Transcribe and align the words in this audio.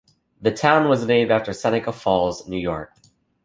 The 0.41 0.49
town 0.49 0.89
was 0.89 1.05
named 1.05 1.29
after 1.29 1.53
Seneca 1.53 1.93
Falls, 1.93 2.47
New 2.47 2.57
York. 2.57 2.91